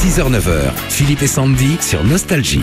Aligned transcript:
6h-9h, 0.00 0.72
Philippe 0.88 1.22
et 1.22 1.26
Sandy 1.26 1.76
sur 1.80 2.02
Nostalgie. 2.04 2.62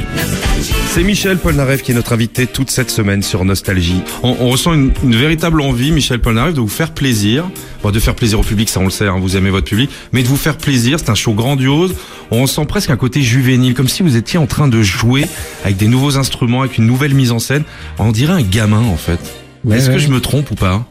C'est 0.90 1.04
Michel 1.04 1.38
Polnareff 1.38 1.84
qui 1.84 1.92
est 1.92 1.94
notre 1.94 2.14
invité 2.14 2.48
toute 2.48 2.72
cette 2.72 2.90
semaine 2.90 3.22
sur 3.22 3.46
Nostalgie. 3.46 4.02
On, 4.24 4.36
on 4.40 4.50
ressent 4.50 4.74
une, 4.74 4.92
une 5.04 5.16
véritable 5.16 5.62
envie, 5.62 5.92
Michel 5.92 6.20
Polnareff, 6.20 6.56
de 6.56 6.62
vous 6.62 6.68
faire 6.68 6.92
plaisir. 6.92 7.48
Bon, 7.84 7.92
de 7.92 8.00
faire 8.00 8.16
plaisir 8.16 8.40
au 8.40 8.44
public, 8.44 8.70
ça 8.70 8.80
on 8.80 8.86
le 8.86 8.90
sait, 8.90 9.06
hein, 9.06 9.18
vous 9.22 9.38
aimez 9.38 9.52
votre 9.52 9.68
public. 9.68 9.92
Mais 10.14 10.24
de 10.24 10.28
vous 10.28 10.36
faire 10.36 10.58
plaisir, 10.58 10.98
c'est 11.00 11.12
un 11.12 11.16
show 11.16 11.34
grandiose. 11.34 11.94
On 12.32 12.42
ressent 12.42 12.66
presque 12.66 12.90
un 12.90 12.98
côté 12.98 13.22
juvénile, 13.22 13.76
comme 13.76 13.88
si 13.88 14.02
vous 14.02 14.16
étiez 14.16 14.40
en 14.40 14.48
train 14.48 14.68
de 14.68 14.82
jouer 14.82 15.26
avec 15.64 15.78
des 15.78 15.88
nouveaux 15.88 16.18
instruments, 16.18 16.62
avec 16.62 16.80
une 16.80 16.88
nouvelle 16.88 17.14
mise 17.14 17.32
en 17.32 17.40
scène. 17.40 17.66
On 18.00 18.12
dirait 18.12 18.34
un 18.34 18.42
gamin 18.42 18.82
en 18.82 18.98
fait. 18.98 19.20
Ouais, 19.64 19.78
Est-ce 19.78 19.90
ouais. 19.90 19.94
que 19.94 20.00
je 20.00 20.08
me 20.08 20.22
trompe 20.22 20.50
ou 20.50 20.56
pas? 20.56 20.88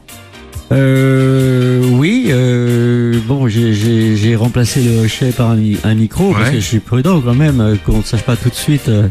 Euh, 0.73 1.85
oui, 1.93 2.27
euh, 2.31 2.86
bon, 3.27 3.49
j'ai- 3.49 4.37
remplacé 4.37 4.81
le 4.83 5.05
hochet 5.05 5.31
par 5.33 5.51
un, 5.51 5.57
mi- 5.57 5.79
un 5.85 5.95
micro 5.95 6.33
parce 6.33 6.51
que 6.51 6.57
je 6.57 6.65
suis 6.65 6.81
prudent 6.81 7.21
quand 7.21 7.35
même, 7.35 7.61
euh, 7.61 7.77
qu'on 7.85 7.99
ne 7.99 8.03
sache 8.03 8.23
pas 8.23 8.37
tout 8.37 8.49
de 8.51 8.55
suite 8.55 8.89
euh, 8.89 9.09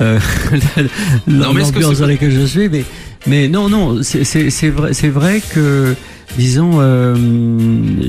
euh, 0.00 0.18
l'ambiance 1.26 1.72
dans 1.98 2.06
laquelle 2.06 2.30
je 2.30 2.46
suis. 2.46 2.68
Mais, 2.68 2.84
mais 3.26 3.48
non, 3.48 3.68
non, 3.68 4.02
c'est- 4.02 4.68
vrai, 4.70 4.92
c'est 4.94 5.08
vrai 5.08 5.42
que, 5.54 5.94
disons, 6.36 6.72
euh, 6.80 7.16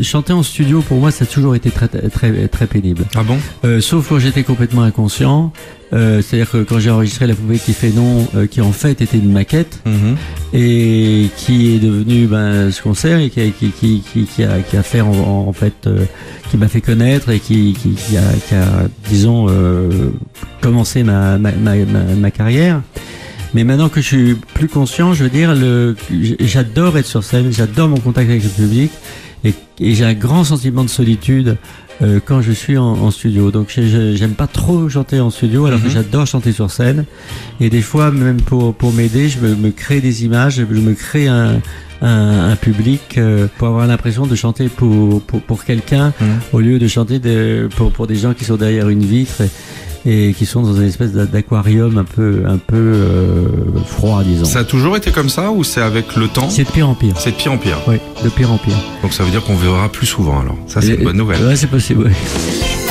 chanter 0.04 0.34
en 0.34 0.44
studio 0.44 0.82
pour 0.82 1.00
moi, 1.00 1.12
ça 1.12 1.24
a 1.24 1.28
toujours 1.28 1.56
été 1.56 1.72
très 1.72 1.88
très 1.88 2.48
très 2.48 2.68
pénible. 2.68 3.04
Ah 3.16 3.24
bon? 3.24 3.38
Euh, 3.66 3.82
sauf 3.82 4.08
quand 4.10 4.20
j'étais 4.20 4.44
complètement 4.44 4.84
inconscient. 4.84 5.52
Euh, 5.92 6.22
C'est-à-dire 6.22 6.52
que 6.52 6.58
quand 6.64 6.78
j'ai 6.78 6.92
enregistré 6.92 7.26
la 7.26 7.34
poupée 7.34 7.58
qui 7.58 7.74
fait 7.74 7.90
non, 7.90 8.28
qui 8.52 8.62
en 8.62 8.72
fait 8.72 9.02
était 9.02 9.18
une 9.18 9.32
maquette 9.32 9.80
Mhm. 9.88 10.18
Et 10.54 11.28
qui 11.38 11.76
est 11.76 11.80
devenu 11.80 12.26
ben, 12.26 12.72
ce 12.72 12.82
concert 12.82 13.20
et 13.20 13.30
qui, 13.30 13.44
a- 14.44 14.84
fait 14.84 15.02
en, 15.02 15.54
fait 15.54 15.74
euh, 15.86 16.06
qui 16.50 16.58
m'a 16.58 16.68
fait 16.68 16.82
connaître 16.82 17.30
et 17.30 17.40
qui, 17.40 17.76
a, 18.18 18.88
disons 19.08 19.48
euh, 19.50 20.12
commencé 20.62 21.04
ma, 21.04 21.38
carrière. 22.32 22.82
Mais 23.54 23.64
maintenant 23.64 23.90
que 23.90 24.02
je 24.02 24.06
suis 24.08 24.36
plus 24.54 24.68
conscient, 24.68 25.14
je 25.14 25.24
veux 25.24 25.30
dire, 25.30 25.56
j'adore 26.40 26.98
être 26.98 27.08
sur 27.08 27.24
scène, 27.24 27.52
j'adore 27.52 27.90
mon 27.90 27.98
contact 28.00 28.30
avec 28.30 28.44
le 28.44 28.50
public 28.50 28.92
et, 29.44 29.54
et 29.80 29.94
j'ai 29.96 30.06
un 30.06 30.14
grand 30.14 30.44
sentiment 30.44 30.84
de 30.84 30.90
solitude 30.90 31.58
euh, 32.02 32.20
quand 32.24 32.42
je 32.42 32.52
suis 32.52 32.78
en, 32.78 32.86
en 32.94 33.12
studio. 33.12 33.52
Donc 33.52 33.72
j'ai- 33.74 33.88
j'ai- 33.90 34.16
j'aime 34.16 34.34
pas 34.34 34.48
trop 34.48 34.88
chanter 34.90 35.20
en 35.20 35.30
studio 35.30 35.66
alors 35.66 35.80
que 35.82 35.88
Mhm. 35.88 35.92
j'adore 35.94 36.26
chanter 36.28 36.52
sur 36.54 36.72
scène. 36.72 37.06
Et 37.60 37.70
des 37.70 37.82
fois, 37.82 38.12
même 38.12 38.42
pour, 38.42 38.74
pour 38.74 38.94
m'aider, 38.94 39.28
je 39.30 39.40
me, 39.40 39.56
me 39.56 39.72
crée 39.72 40.00
des 40.02 40.24
images, 40.26 40.56
je 40.56 40.64
me 40.64 40.94
crée 40.94 41.28
un, 41.28 41.60
un, 42.02 42.52
un 42.52 42.56
public 42.56 43.18
euh, 43.18 43.48
pour 43.58 43.68
avoir 43.68 43.86
l'impression 43.86 44.26
de 44.26 44.34
chanter 44.36 44.70
pour, 44.70 45.22
pour, 45.22 45.42
pour 45.42 45.66
quelqu'un 45.66 46.14
Mhm. 46.22 46.28
au 46.54 46.60
lieu 46.62 46.80
de 46.80 46.88
chanter 46.88 47.20
de, 47.20 47.68
pour, 47.76 47.92
pour 47.92 48.08
des 48.08 48.16
gens 48.16 48.34
qui 48.34 48.46
sont 48.46 48.56
derrière 48.56 48.88
une 48.88 49.04
vitre 49.04 49.42
et, 49.42 49.50
et 50.06 50.34
qui 50.38 50.46
sont 50.46 50.62
dans 50.62 50.76
une 50.76 50.84
espèce 50.88 51.12
d'a- 51.12 51.26
d'aquarium 51.26 51.98
un 51.98 52.04
peu, 52.04 52.44
un 52.48 52.58
peu 52.58 52.76
euh, 52.78 53.44
froid, 53.86 54.24
disons. 54.24 54.46
Ça 54.46 54.60
a 54.60 54.64
toujours 54.64 54.96
été 54.98 55.12
comme 55.12 55.30
ça 55.30 55.52
ou 55.52 55.64
c'est 55.64 55.82
avec 55.82 56.16
le 56.16 56.28
temps 56.28 56.50
C'est 56.50 56.64
de 56.64 56.70
pire 56.72 56.88
en 56.90 56.96
pire. 56.96 57.16
C'est 57.20 57.32
de 57.32 57.36
pire 57.36 57.52
en 57.54 57.58
pire. 57.58 57.78
Oui, 57.88 57.98
de 58.24 58.30
pire 58.30 58.52
en 58.52 58.58
pire. 58.58 58.76
Donc 59.04 59.14
ça 59.14 59.24
veut 59.24 59.32
dire 59.32 59.44
qu'on 59.44 59.56
verra 59.56 59.90
plus 59.90 60.08
souvent 60.08 60.40
alors. 60.42 60.58
Ça 60.68 60.82
c'est 60.82 60.96
une 60.96 61.04
bonne 61.04 61.18
nouvelle. 61.18 61.44
Ouais, 61.46 61.56
c'est 61.56 61.68
possible. 61.68 62.06
ouais. 62.06 62.89